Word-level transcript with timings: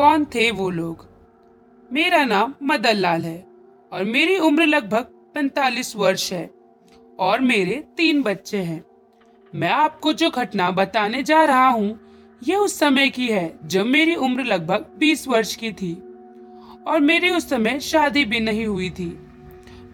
कौन 0.00 0.24
थे 0.24 0.50
वो 0.50 0.68
लोग? 0.70 1.04
मेरा 1.90 2.24
नाम 2.24 2.52
मदन 2.62 2.96
लाल 2.96 3.22
है 3.22 3.38
और 3.92 4.04
मेरी 4.04 4.38
उम्र 4.38 4.66
लगभग 4.66 5.10
पैंतालीस 5.34 5.94
वर्ष 5.96 6.32
है 6.32 6.50
और 7.18 7.40
मेरे 7.40 7.74
तीन 7.96 8.22
बच्चे 8.22 8.58
हैं। 8.58 8.84
मैं 9.52 9.70
आपको 9.70 10.12
जो 10.12 10.30
घटना 10.30 10.70
बताने 10.70 11.22
जा 11.22 11.44
रहा 11.44 11.68
हूँ, 11.68 11.98
ये 12.42 12.56
उस 12.56 12.78
समय 12.78 13.08
की 13.10 13.28
है 13.28 13.58
जब 13.64 13.86
मेरी 13.86 14.14
उम्र 14.14 14.44
लगभग 14.44 14.86
बीस 14.98 15.28
वर्ष 15.28 15.54
की 15.56 15.72
थी 15.72 15.92
और 16.86 17.00
मेरी 17.00 17.30
उस 17.30 17.48
समय 17.50 17.80
शादी 17.82 18.24
भी 18.24 18.40
नहीं 18.40 18.66
हुई 18.66 18.90
थी। 18.90 19.10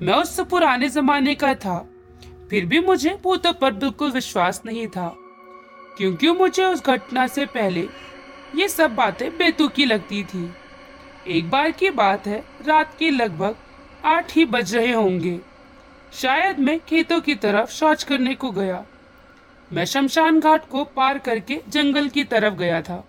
मैं 0.02 0.14
उस 0.14 0.41
पुराने 0.41 0.88
जमाने 0.88 1.34
का 1.34 1.54
था, 1.57 1.79
फिर 2.50 2.66
भी 2.66 2.80
मुझे 2.80 3.18
भूतों 3.23 3.52
पर 3.52 3.73
बिल्कुल 3.75 4.12
विश्वास 4.12 4.62
नहीं 4.66 4.86
था, 4.88 5.14
क्योंकि 5.98 6.32
मुझे 6.32 6.64
उस 6.64 6.86
घटना 6.86 7.27
से 7.27 7.46
पहले 7.46 7.88
ये 8.54 8.68
सब 8.68 8.94
बातें 8.94 9.36
बेतुकी 9.36 9.84
लगती 9.84 10.24
थी। 10.24 10.50
एक 11.26 11.50
बार 11.50 11.70
की 11.70 11.90
बात 11.90 12.27
है, 12.27 12.45
रात 12.66 12.96
के 12.98 13.10
लगभग 13.10 13.56
आठ 14.04 14.32
ही 14.32 14.45
बज 14.45 14.74
रहे 14.74 14.92
होंगे। 14.92 15.41
शायद 16.12 16.59
मैं 16.59 16.78
खेतों 16.80 17.20
की 17.20 17.34
तरफ़ 17.34 17.70
शौच 17.70 18.02
करने 18.02 18.34
को 18.34 18.51
गया। 18.51 18.84
मैं 19.73 19.84
शमशान 19.84 20.40
घाट 20.40 20.68
को 20.68 20.84
पार 20.84 21.18
करके 21.18 21.60
जंगल 21.68 22.09
की 22.09 22.24
तरफ़ 22.24 22.54
गया 22.54 22.82
था। 22.82 23.09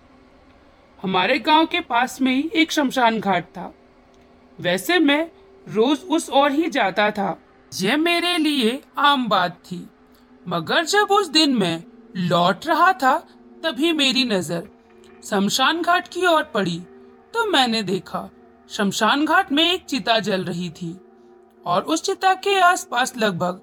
हमारे 1.02 1.38
गाँव 1.38 1.66
के 1.66 1.80
पास 1.80 2.20
में 2.20 2.34
ही 2.34 2.50
एक 2.54 2.72
शमशान 2.72 3.20
घाट 3.20 3.44
था। 3.44 3.74
वैसे 4.60 4.98
मैं 4.98 5.30
रोज 5.68 6.00
उस 6.10 6.30
ओर 6.30 6.52
ही 6.52 6.68
जाता 6.68 7.10
था। 7.10 7.38
यह 7.72 7.96
मेरे 7.96 8.36
लिए 8.38 8.80
आम 8.98 9.28
बात 9.28 9.50
थी। 9.50 9.88
मगर 10.48 10.84
जब 10.84 11.10
उस 11.10 11.28
दिन 11.28 11.54
मैं 11.54 11.82
लौट 12.16 12.66
रहा 12.66 12.92
था, 12.92 13.18
तभी 13.64 13.92
मेरी 13.92 14.24
नज़र 14.24 14.68
शमशान 15.24 15.82
घाट 15.82 16.08
की 16.08 16.26
ओर 16.26 16.42
पड़ी 16.42 16.78
तो 17.34 17.44
मैंने 17.46 17.82
देखा 17.82 18.28
शमशान 18.70 19.24
घाट 19.24 19.52
में 19.52 19.72
एक 19.72 19.84
चिता 19.84 20.18
जल 20.18 20.44
रही 20.44 20.68
थी 20.70 20.96
और 21.66 21.82
उस 21.82 22.02
चिता 22.02 22.32
के 22.34 22.58
आसपास 22.60 23.16
लगभग 23.16 23.60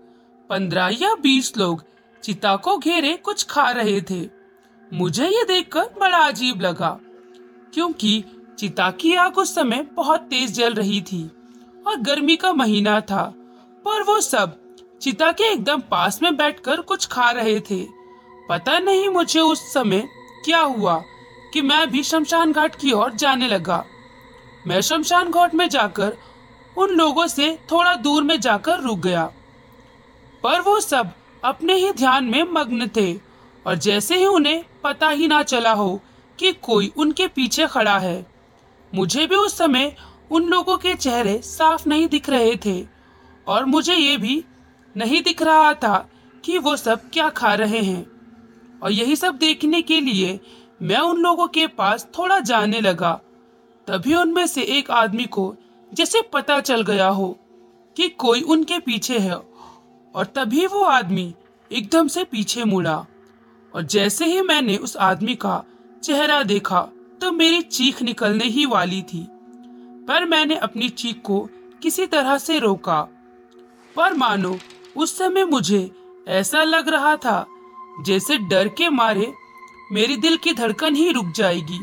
पंद्रह 0.49 0.89
या 1.01 1.13
बीस 1.15 1.57
लोग 1.57 1.83
चिता 2.23 2.55
को 2.55 2.77
घेरे 2.77 3.15
कुछ 3.17 3.45
खा 3.45 3.69
रहे 3.71 4.01
थे। 4.01 4.21
मुझे 4.91 5.27
ये 5.27 5.43
देखकर 5.43 5.89
बड़ा 5.99 6.17
अजीब 6.17 6.61
लगा, 6.61 6.89
क्योंकि 7.73 8.23
चिता 8.59 8.89
की 8.91 9.13
आग 9.15 9.37
उस 9.37 9.55
समय 9.55 9.85
बहुत 9.93 10.21
तेज 10.21 10.51
जल 10.51 10.73
रही 10.73 11.01
थी 11.01 11.23
और 11.87 11.95
गर्मी 12.01 12.35
का 12.35 12.53
महीना 12.53 12.99
था, 13.01 13.23
पर 13.85 14.03
वो 14.03 14.19
सब 14.21 14.57
चिता 15.01 15.31
के 15.31 15.51
एकदम 15.51 15.81
पास 15.81 16.21
में 16.23 16.35
बैठकर 16.37 16.81
कुछ 16.81 17.07
खा 17.07 17.29
रहे 17.31 17.59
थे। 17.59 17.83
पता 18.49 18.79
नहीं 18.79 19.09
मुझे 19.09 19.39
उस 19.39 19.73
समय 19.73 20.07
क्या 20.45 20.61
हुआ 20.61 21.03
कि 21.55 21.61
मैं 21.61 21.89
भी 21.91 22.01
शमशान 22.03 22.51
घाट 22.51 22.75
की 22.75 22.91
ओर 22.91 23.11
जाने 23.13 23.47
लगा। 23.47 23.83
मैं 24.67 24.79
शमशान 24.81 25.29
घाट 25.31 25.53
में 25.55 25.67
जाकर 25.69 26.15
उन 26.77 26.89
लोगों 26.89 27.27
से 27.27 27.47
थोड़ा 27.71 27.93
दूर 27.95 28.23
में 28.23 28.39
जाकर 28.39 28.79
रुक 28.79 28.99
गया। 28.99 29.23
पर 30.43 30.61
वो 30.61 30.79
सब 30.79 31.11
अपने 31.43 31.75
ही 31.75 31.91
ध्यान 31.91 32.23
में 32.23 32.43
मग्न 32.51 32.87
थे 32.95 33.13
और 33.65 33.75
जैसे 33.75 34.17
ही 34.17 34.25
उन्हें 34.25 34.63
पता 34.83 35.09
ही 35.09 35.27
ना 35.27 35.41
चला 35.43 35.71
हो 35.71 35.99
कि 36.39 36.51
कोई 36.61 36.91
उनके 36.97 37.27
पीछे 37.27 37.67
खड़ा 37.67 37.97
है, 37.99 38.25
मुझे 38.93 39.25
भी 39.27 39.35
उस 39.35 39.57
समय 39.57 39.95
उन 40.31 40.49
लोगों 40.49 40.77
के 40.77 40.95
चेहरे 40.95 41.37
साफ़ 41.43 41.87
नहीं 41.89 42.07
दिख 42.07 42.29
रहे 42.29 42.55
थे 42.65 42.75
और 43.47 43.65
मुझे 43.65 43.95
ये 43.95 44.17
भी 44.17 44.43
नहीं 44.95 45.21
दिख 45.23 45.41
रहा 45.41 45.73
था 45.75 45.97
कि 46.43 46.57
वो 46.57 46.75
सब 46.77 47.09
क्या 47.09 47.29
खा 47.29 47.53
रहे 47.53 47.81
हैं। 47.81 48.05
और 48.83 48.91
यही 48.91 49.15
सब 49.15 49.37
देखने 49.37 49.81
के 49.81 49.99
लिए 50.01 50.39
मैं 50.79 50.99
उन 50.99 51.17
लोगों 51.17 51.47
के 51.47 51.65
पास 51.67 52.07
थोड़ा 52.17 52.39
जाने 52.39 52.79
लगा। 52.81 53.13
तभी 53.87 54.15
उनमें 54.15 54.45
से 54.47 54.61
एक 54.61 54.91
आदमी 54.91 55.25
को, 55.25 55.55
जैसे 55.91 56.21
पता 56.33 56.59
चल 56.59 56.81
गया 56.81 57.07
हो 57.07 57.37
कि 57.97 58.07
कोई 58.09 58.41
उनके 58.41 58.79
पीछे 58.79 59.19
है, 59.19 59.35
और 59.35 60.25
तभी 60.25 60.65
वो 60.67 60.83
आदमी 60.83 61.33
एकदम 61.71 62.07
से 62.07 62.23
पीछे 62.23 62.63
मुड़ा। 62.63 63.05
और 63.73 63.81
जैसे 63.81 64.25
ही 64.25 64.41
मैंने 64.41 64.77
उस 64.77 64.97
आदमी 64.97 65.35
का 65.35 65.63
चेहरा 66.03 66.41
देखा 66.43 66.81
तो 67.21 67.31
मेरी 67.31 67.61
चीख 67.61 68.01
निकलने 68.01 68.45
ही 68.45 68.65
वाली 68.65 69.01
थी। 69.03 69.25
पर 70.07 70.25
मैंने 70.25 70.55
अपनी 70.55 70.89
चीख 70.89 71.21
को 71.21 71.39
किसी 71.83 72.05
तरह 72.05 72.37
से 72.37 72.59
रोका। 72.59 73.01
पर 73.95 74.13
मानो, 74.13 74.57
उस 74.97 75.17
समय 75.17 75.45
मुझे 75.45 75.91
ऐसा 76.27 76.63
लग 76.63 76.89
रहा 76.89 77.15
था, 77.15 77.45
जैसे 78.05 78.37
डर 78.39 78.67
के 78.67 78.89
मारे 78.89 79.33
मेरी 79.91 80.17
दिल 80.17 80.37
की 80.37 80.53
धड़कन 80.53 80.95
ही 80.95 81.11
रुक 81.11 81.31
जाएगी। 81.35 81.79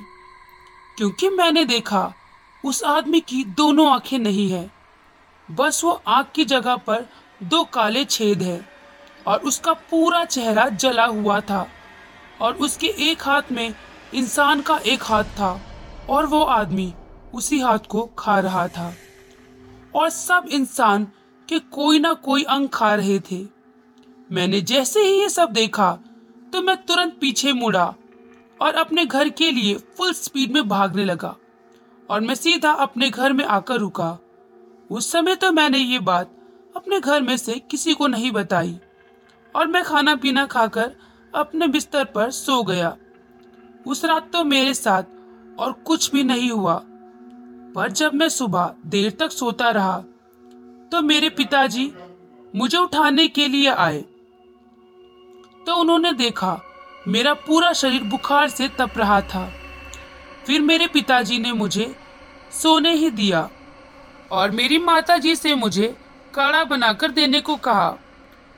क्योंकि 0.97 1.29
मैंने 1.29 1.65
देखा, 1.65 2.15
उस 2.65 2.83
आदमी 2.83 3.21
की 3.21 3.45
दोनों 3.45 3.93
आँखें 3.93 4.19
नहीं 4.19 4.51
है। 4.51 4.71
बस 5.51 5.85
वो 5.85 6.03
आँख 6.07 6.31
की 6.35 6.45
जगह 6.45 6.77
पर 6.77 7.07
दो 7.43 7.65
काले 7.65 8.05
छेद 8.05 8.43
है 8.43 8.69
और 9.27 9.39
उसका 9.39 9.73
पूरा 9.73 10.25
चेहरा 10.25 10.69
जला 10.69 11.05
हुआ 11.05 11.41
था 11.41 11.69
और 12.41 12.55
उसके 12.55 12.87
एक 12.87 13.23
हाथ 13.23 13.43
में 13.53 13.75
इंसान 14.15 14.61
का 14.61 14.79
एक 14.79 15.03
हाथ 15.03 15.25
था 15.25 15.61
और 16.11 16.27
वो 16.27 16.43
आदमी 16.43 16.95
उसी 17.35 17.61
हाथ 17.61 17.79
को 17.89 18.11
खा 18.19 18.39
रहा 18.41 18.69
था। 18.69 18.95
और 19.95 20.11
सब 20.11 20.45
इंसान 20.51 21.05
के 21.49 21.59
कोई 21.59 21.99
ना 21.99 22.13
कोई 22.13 22.43
अंग 22.43 22.69
खा 22.69 22.95
रहे 22.95 23.19
थे। 23.19 23.47
मैंने 24.33 24.61
जैसे 24.61 25.01
ही 25.01 25.21
ये 25.21 25.29
सब 25.29 25.51
देखा 25.51 25.99
तो 26.53 26.61
मैं 26.63 26.77
तुरंत 26.77 27.17
पीछे 27.21 27.53
मुड़ा 27.53 27.85
और 28.61 28.75
अपने 28.75 29.05
घर 29.07 29.29
के 29.29 29.51
लिए 29.51 29.75
फुल 29.97 30.13
स्पीड 30.13 30.53
में 30.53 30.69
भागने 30.69 31.05
लगा 31.05 31.35
और 32.09 32.21
मैं 32.21 32.35
सीधा 32.35 32.73
अपने 32.81 33.09
घर 33.11 33.33
में 33.33 33.45
आकर 33.45 33.77
रुका। 33.77 34.19
उस 34.91 35.11
समय 35.13 35.35
तो 35.35 35.51
मैंने 35.53 35.79
ये 35.79 35.99
बात 36.01 36.31
अपने 36.77 37.01
घर 37.01 37.23
में 37.23 37.37
से 37.37 37.59
किसी 37.71 37.95
को 37.95 38.07
नहीं 38.07 38.31
बताई 38.33 38.79
और 39.55 39.67
मैं 39.67 39.83
खाना 39.85 40.15
पीना 40.17 40.45
खाकर 40.47 40.93
अपने 41.35 41.67
बिस्तर 41.69 42.05
पर 42.05 42.31
सो 42.31 42.63
गया। 42.63 42.97
उस 43.87 44.05
रात 44.05 44.31
तो 44.33 44.45
मेरे 44.45 44.75
साथ 44.75 45.03
और 45.59 45.73
कुछ 45.87 46.11
भी 46.13 46.23
नहीं 46.25 46.51
हुआ, 46.51 46.75
पर 47.75 47.91
जब 47.91 48.15
मैं 48.15 48.29
सुबह 48.29 48.75
देर 48.87 49.11
तक 49.11 49.31
सोता 49.33 49.71
रहा 49.71 49.99
तो 50.93 51.03
मेरे 51.03 51.29
पिताजी 51.31 51.93
मुझे 52.55 52.79
उठाने 52.79 53.27
के 53.29 53.49
लिए 53.49 53.69
आए। 53.69 54.05
तो 55.67 55.75
उन्होंने 55.75 56.13
देखा, 56.13 56.61
मेरा 57.09 57.33
पूरा 57.37 57.73
शरीर 57.73 58.03
बुखार 58.05 58.49
से 58.49 58.69
तप 58.79 58.99
रहा 58.99 59.21
था। 59.23 59.51
फिर 60.47 60.61
मेरे 60.63 60.87
पिताजी 60.89 61.39
ने 61.39 61.53
मुझे 61.55 61.95
सोने 62.53 62.93
ही 62.93 63.11
दिया 63.13 63.49
और 64.31 64.51
मेरी 64.51 64.79
माताजी 64.81 65.35
से 65.37 65.55
मुझे 65.55 65.95
काढ़ा 66.35 66.63
बनाकर 66.65 67.11
देने 67.11 67.41
को 67.41 67.57
कहा। 67.59 67.97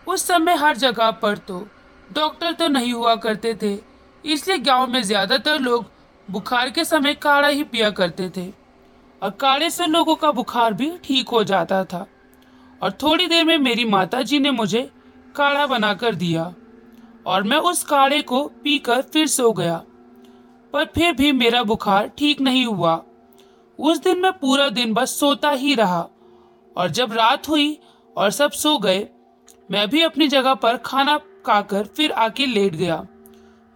उस 0.06 0.26
समय 0.26 0.54
हर 0.56 0.76
जगह 0.76 1.10
पर 1.12 1.38
तो 1.38 1.66
डॉक्टर 2.10 2.52
तो 2.52 2.68
नहीं 2.68 2.92
हुआ 2.92 3.14
करते 3.16 3.54
थे, 3.62 3.76
इसलिए 4.24 4.58
गाँव 4.58 4.86
में 4.86 5.02
ज़्यादातर 5.02 5.60
लोग 5.60 5.86
बुखार 6.28 6.70
के 6.70 6.84
समय 6.84 7.14
काढ़ा 7.16 7.48
ही 7.48 7.62
पिया 7.64 7.90
करते 7.92 8.28
थे 8.36 8.48
और 9.22 9.30
काढ़े 9.40 9.70
से 9.70 9.86
लोगों 9.86 10.14
का 10.16 10.30
बुखार 10.32 10.74
भी 10.74 10.90
ठीक 11.04 11.28
हो 11.28 11.42
जाता 11.44 11.84
था। 11.84 12.06
और 12.80 12.92
थोड़ी 13.02 13.26
देर 13.26 13.44
में 13.44 13.56
मेरी 13.60 13.84
माताजी 13.86 14.38
ने 14.38 14.50
मुझे 14.52 14.88
काढ़ा 15.34 15.66
बनाकर 15.66 16.14
दिया। 16.14 16.52
और 17.26 17.42
मैं 17.42 17.56
उस 17.58 17.82
काढ़े 17.84 18.20
को 18.22 18.42
पीकर 18.64 19.02
फिर 19.02 19.26
सो 19.26 19.52
गया। 19.52 19.82
पर 20.74 20.84
फिर 20.84 21.12
भी 21.12 21.30
मेरा 21.32 21.62
बुखार 21.62 22.08
ठीक 22.18 22.40
नहीं 22.40 22.64
हुआ। 22.66 23.02
उस 23.78 23.98
दिन 23.98 24.20
मैं 24.20 24.32
पूरा 24.32 24.68
दिन 24.70 24.92
बस 24.94 25.18
सोता 25.20 25.50
ही 25.52 25.74
रहा 25.74 26.08
और 26.76 26.90
जब 26.90 27.12
रात 27.12 27.48
हुई 27.48 27.78
और 28.16 28.30
सब 28.30 28.50
सो 28.52 28.76
गए, 28.78 29.06
मैं 29.70 29.88
भी 29.90 30.02
अपनी 30.02 30.28
जगह 30.28 30.54
पर 30.54 30.76
खाना 30.76 31.16
खाकर 31.46 31.84
फिर 31.86 32.12
आके 32.12 32.46
लेट 32.46 32.74
गया। 32.74 33.04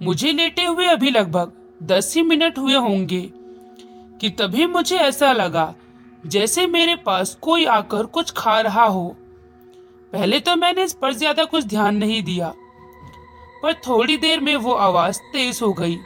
मुझे 0.01 0.33
लेटे 0.33 0.65
हुए 0.65 0.87
अभी 0.87 1.11
लगभग 1.11 1.53
दस 1.83 2.13
ही 2.17 2.23
मिनट 2.23 2.59
हुए 2.59 2.75
होंगे 2.77 3.21
कि 4.21 4.31
तभी 4.31 4.67
मुझे 4.67 4.97
ऐसा 4.97 5.33
लगा 5.33 5.75
जैसे 6.27 6.67
मेरे 6.67 6.95
पास 6.97 7.37
कोई 7.43 7.65
आकर 7.67 8.07
कुछ 8.07 8.31
खा 8.37 8.61
रहा 8.61 8.85
हो। 8.85 9.09
पहले 10.13 10.41
तो 10.41 10.55
मैंने 10.57 10.85
इस 10.85 10.93
पर 10.93 11.13
ज़्यादा 11.13 11.45
कुछ 11.45 11.65
ध्यान 11.65 11.97
नहीं 11.97 12.23
दिया। 12.23 12.53
पर 13.63 13.73
थोड़ी 13.87 14.17
देर 14.17 14.41
में 14.41 14.55
वो 14.57 14.73
आवाज़ 14.73 15.19
तेज 15.33 15.59
हो 15.63 15.73
गई। 15.73 15.99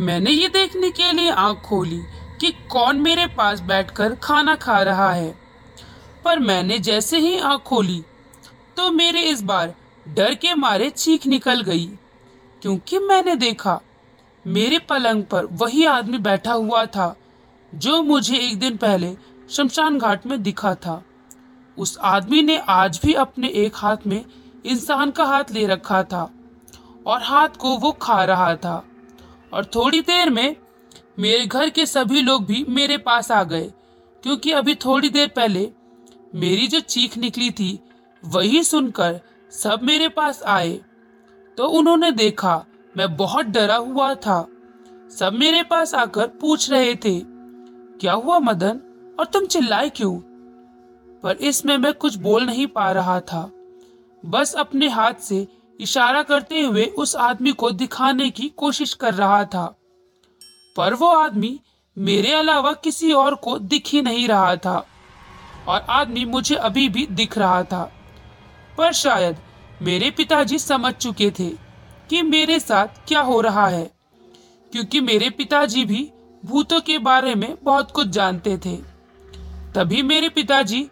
मैंने 0.00 0.30
ये 0.30 0.48
देखने 0.48 0.90
के 0.90 1.12
लिए 1.12 1.30
आँख 1.30 1.60
खोली 1.60 2.00
कि 2.40 2.50
कौन 2.70 3.00
मेरे 3.00 3.26
पास 3.28 3.60
बैठकर 3.60 4.14
खाना 4.14 4.54
खा 4.56 4.80
रहा 4.82 5.12
है। 5.12 5.34
पर 6.24 6.38
मैंने 6.38 6.78
जैसे 6.78 7.18
ही 7.18 7.38
आँख 7.38 7.62
खोली 7.62 8.02
तो 8.76 8.90
मेरे 8.90 9.22
इस 9.22 9.42
बार 9.42 9.74
डर 10.06 10.34
के 10.34 10.54
मारे 10.54 10.88
चीख 10.90 11.26
निकल 11.26 11.60
गई, 11.60 11.86
क्योंकि 12.62 12.98
मैंने 12.98 13.34
देखा 13.36 13.80
मेरे 14.44 14.78
पलंग 14.78 15.24
पर 15.24 15.46
वही 15.52 15.84
आदमी 15.86 16.18
बैठा 16.18 16.52
हुआ 16.52 16.84
था, 16.86 17.14
जो 17.72 18.02
मुझे 18.02 18.36
एक 18.38 18.58
दिन 18.58 18.76
पहले 18.76 19.14
शमशान 19.50 19.98
घाट 19.98 20.26
में 20.26 20.42
दिखा 20.42 20.74
था। 20.76 21.02
उस 21.76 21.96
आदमी 21.98 22.42
ने 22.42 22.58
आज 22.68 23.00
भी 23.04 23.14
अपने 23.14 23.48
एक 23.56 23.76
हाथ 23.76 24.06
में 24.06 24.24
इंसान 24.64 25.10
का 25.10 25.24
हाथ 25.24 25.52
ले 25.52 25.66
रखा 25.66 26.02
था। 26.02 26.30
और 27.08 27.22
हाथ 27.22 27.48
को 27.48 27.76
वो 27.78 27.92
खा 27.92 28.24
रहा 28.24 28.54
था। 28.56 28.84
और 29.52 29.64
थोड़ी 29.64 30.00
देर 30.00 30.30
में 30.30 30.56
मेरे 31.18 31.46
घर 31.46 31.70
के 31.70 31.86
सभी 31.86 32.22
लोग 32.22 32.44
भी 32.44 32.64
मेरे 32.68 32.98
पास 32.98 33.30
आ 33.30 33.42
गए, 33.42 33.72
क्योंकि 34.22 34.50
अभी 34.50 34.74
थोड़ी 34.74 35.08
देर 35.08 35.28
पहले 35.28 35.70
मेरी 36.34 36.66
जो 36.66 36.80
चीख 36.80 37.16
निकली 37.18 37.50
थी, 37.50 37.80
वही 38.24 38.62
सुनकर 38.62 39.20
सब 39.50 39.80
मेरे 39.82 40.08
पास 40.08 40.42
आए। 40.42 40.80
तो 41.56 41.66
उन्होंने 41.68 42.10
देखा, 42.12 42.64
मैं 42.96 43.16
बहुत 43.16 43.46
डरा 43.46 43.76
हुआ 43.76 44.14
था। 44.14 44.46
सब 45.18 45.32
मेरे 45.32 45.62
पास 45.62 45.94
आकर 45.94 46.26
पूछ 46.28 46.70
रहे 46.70 46.94
थे, 46.94 47.20
क्या 48.00 48.12
हुआ 48.12 48.38
मदन? 48.38 48.80
और 49.18 49.26
तुम 49.26 49.46
चिल्लाए 49.46 49.88
क्यों? 49.88 50.16
पर 51.22 51.36
इसमें 51.40 51.78
मैं 51.78 51.92
कुछ 51.92 52.16
बोल 52.16 52.44
नहीं 52.44 52.66
पा 52.66 52.90
रहा 52.92 53.20
था। 53.20 53.50
बस 54.26 54.54
अपने 54.54 54.88
हाथ 54.88 55.14
से 55.14 55.46
इशारा 55.80 56.22
करते 56.22 56.60
हुए 56.60 56.84
उस 56.98 57.14
आदमी 57.16 57.52
को 57.52 57.70
दिखाने 57.70 58.28
की 58.30 58.48
कोशिश 58.48 58.94
कर 58.94 59.14
रहा 59.14 59.44
था। 59.44 59.66
पर 60.76 60.94
वो 60.94 61.06
आदमी 61.08 61.58
मेरे 61.96 62.32
अलावा 62.32 62.72
किसी 62.74 63.12
और 63.12 63.34
को 63.34 63.58
दिख 63.58 63.86
ही 63.86 64.02
नहीं 64.02 64.26
रहा 64.28 64.56
था 64.56 64.76
और 65.68 65.86
आदमी 65.90 66.24
मुझे 66.24 66.54
अभी 66.54 66.88
भी 66.88 67.06
दिख 67.06 67.38
रहा 67.38 67.62
था। 67.62 67.82
पर 68.78 68.92
शायद 68.92 69.36
मेरे 69.82 70.10
पिताजी 70.10 70.58
समझ 70.58 70.92
चुके 70.94 71.30
थे 71.30 71.48
कि 72.10 72.22
मेरे 72.22 72.58
साथ 72.60 73.06
क्या 73.08 73.20
हो 73.20 73.40
रहा 73.40 73.66
है, 73.66 73.90
क्योंकि 74.72 75.00
मेरे 75.00 75.30
पिताजी 75.30 75.84
भी 75.84 76.10
भूतों 76.42 76.80
के 76.80 76.98
बारे 76.98 77.34
में 77.34 77.56
बहुत 77.62 77.90
कुछ 77.90 78.06
जानते 78.06 78.56
थे। 78.56 78.76
तभी 79.74 80.02
मेरे 80.02 80.28
पिताजी 80.28 80.82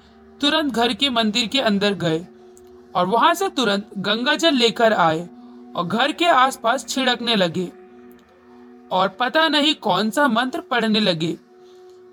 तुरंत 0.41 0.73
घर 0.73 0.93
के 0.93 1.11
मंदिर 1.11 1.47
के 1.47 1.61
अंदर 1.61 1.95
गए। 1.95 2.27
और 2.97 3.07
वहाँ 3.07 3.35
से 3.35 3.49
तुरंत 3.49 3.91
गंगा 3.99 4.35
जल 4.35 4.55
लेकर 4.55 4.93
आए 4.93 5.29
और 5.77 5.87
घर 5.87 6.13
के 6.13 6.27
आसपास 6.27 6.87
छिड़कने 6.89 7.37
लगे। 7.37 7.71
और 8.93 9.09
पता 9.09 9.49
नहीं 9.49 9.75
कौन 9.75 10.11
सा 10.11 10.29
मंत्र 10.29 10.61
पढ़ने 10.61 11.01
लगे। 11.01 11.37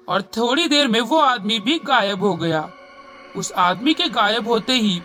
और 0.07 0.21
थोड़ी 0.21 0.67
देर 0.67 0.87
में 0.87 0.99
वो 1.01 1.19
आदमी 1.19 1.59
भी 1.59 1.79
गायब 1.79 2.23
हो 2.23 2.33
गया। 2.35 2.69
उस 3.35 3.51
आदमी 3.51 3.93
के 3.93 4.09
गायब 4.09 4.47
होते 4.47 4.73
ही 4.73 5.01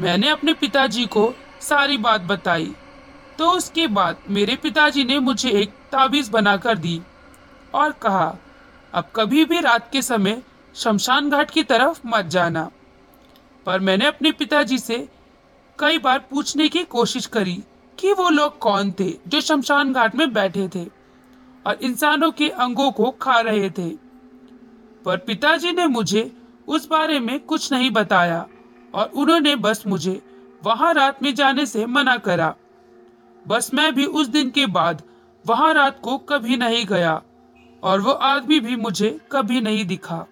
मैंने 0.00 0.28
अपने 0.28 0.52
पिताजी 0.54 1.06
को 1.06 1.32
सारी 1.60 1.96
बात 1.98 2.20
बताई। 2.20 2.72
तो 3.38 3.50
उसके 3.50 3.86
बाद 3.86 4.16
मेरे 4.30 4.56
पिताजी 4.56 5.04
ने 5.04 5.18
मुझे 5.18 5.50
एक 5.50 5.70
ताबीज 5.92 6.28
बनाकर 6.28 6.78
दी 6.78 7.00
और 7.74 7.92
कहा, 7.92 8.36
अब 8.94 9.10
कभी 9.16 9.44
भी 9.44 9.60
रात 9.60 9.90
के 9.92 10.02
समय 10.02 10.42
शमशान 10.74 11.30
घाट 11.30 11.50
की 11.50 11.62
तरफ़ 11.62 12.00
मत 12.06 12.24
जाना। 12.26 12.70
पर 13.66 13.80
मैंने 13.80 14.06
अपने 14.06 14.32
पिताजी 14.32 14.78
से 14.78 14.96
कई 15.78 15.98
बार 15.98 16.18
पूछने 16.30 16.68
की 16.68 16.82
कोशिश 16.84 17.26
करी 17.26 17.62
कि 17.98 18.12
वो 18.12 18.28
लोग 18.28 18.58
कौन 18.58 18.92
थे 19.00 19.10
जो 19.28 19.40
शमशान 19.40 19.92
घाट 19.92 20.14
में 20.14 20.32
बैठे 20.32 20.68
थे 20.68 20.84
और 21.66 21.78
इंसानों 21.82 22.30
के 22.30 22.48
अंगों 22.48 22.90
को 22.92 23.10
खा 23.10 23.40
रहे 23.40 23.70
थे। 23.70 23.88
पर 25.04 25.16
पिताजी 25.16 25.72
ने 25.72 25.86
मुझे 25.86 26.30
उस 26.68 26.88
बारे 26.88 27.18
में 27.20 27.38
कुछ 27.40 27.72
नहीं 27.72 27.90
बताया 27.90 28.46
और 28.94 29.10
उन्होंने 29.14 29.54
बस 29.56 29.82
मुझे 29.86 30.20
वहाँ 30.64 30.92
रात 30.94 31.22
में 31.22 31.34
जाने 31.34 31.66
से 31.66 31.86
मना 31.86 32.16
करा। 32.16 32.54
बस 33.46 33.70
मैं 33.74 33.94
भी 33.94 34.04
उस 34.04 34.26
दिन 34.26 34.50
के 34.50 34.66
बाद 34.66 35.02
वहाँ 35.44 35.72
रात 35.74 36.00
को 36.02 36.18
कभी 36.18 36.56
नहीं 36.56 36.84
गया 36.86 37.22
और 37.82 38.00
वो 38.00 38.12
आदमी 38.12 38.60
भी 38.60 38.76
मुझे 38.76 39.18
कभी 39.32 39.60
नहीं 39.60 39.84
दिखा। 39.84 40.24